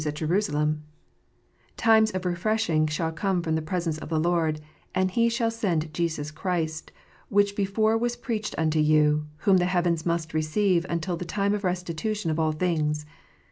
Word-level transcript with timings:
253 0.01 0.09
;it 0.09 0.27
Jerusalem: 0.27 0.83
"Times 1.77 2.09
of 2.09 2.25
refreshing 2.25 2.87
shall 2.87 3.11
come 3.11 3.43
from 3.43 3.53
the 3.53 3.61
presence 3.61 3.99
of 3.99 4.09
the 4.09 4.19
Lord; 4.19 4.59
and 4.95 5.11
He 5.11 5.29
shall 5.29 5.51
send 5.51 5.93
Jesus 5.93 6.31
Christ, 6.31 6.91
which 7.29 7.55
before 7.55 7.95
was 7.99 8.15
preached 8.15 8.55
unto 8.57 8.79
you: 8.79 9.27
whom 9.45 9.57
the 9.57 9.65
heavens 9.65 10.03
must 10.03 10.33
receive 10.33 10.87
until 10.89 11.17
the 11.17 11.23
times 11.25 11.53
of 11.53 11.63
restitution 11.63 12.31
of 12.31 12.39
all 12.39 12.51
things." 12.51 13.05